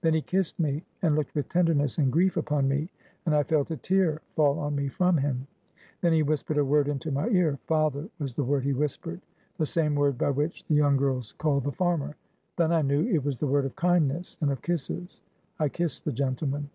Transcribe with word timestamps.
Then 0.00 0.14
he 0.14 0.20
kissed 0.20 0.58
me, 0.58 0.82
and 1.00 1.14
looked 1.14 1.32
with 1.36 1.48
tenderness 1.48 1.96
and 1.96 2.10
grief 2.10 2.36
upon 2.36 2.66
me; 2.66 2.88
and 3.24 3.32
I 3.36 3.44
felt 3.44 3.70
a 3.70 3.76
tear 3.76 4.20
fall 4.34 4.58
on 4.58 4.74
me 4.74 4.88
from 4.88 5.16
him. 5.18 5.46
Then 6.00 6.12
he 6.12 6.24
whispered 6.24 6.58
a 6.58 6.64
word 6.64 6.88
into 6.88 7.12
my 7.12 7.28
ear. 7.28 7.56
'Father,' 7.68 8.08
was 8.18 8.34
the 8.34 8.42
word 8.42 8.64
he 8.64 8.72
whispered; 8.72 9.20
the 9.58 9.66
same 9.66 9.94
word 9.94 10.18
by 10.18 10.30
which 10.30 10.64
the 10.66 10.74
young 10.74 10.96
girls 10.96 11.34
called 11.38 11.62
the 11.62 11.70
farmer. 11.70 12.16
Then 12.56 12.72
I 12.72 12.82
knew 12.82 13.06
it 13.06 13.22
was 13.24 13.38
the 13.38 13.46
word 13.46 13.64
of 13.64 13.76
kindness 13.76 14.36
and 14.40 14.50
of 14.50 14.60
kisses. 14.60 15.20
I 15.60 15.68
kissed 15.68 16.04
the 16.04 16.10
gentleman. 16.10 16.68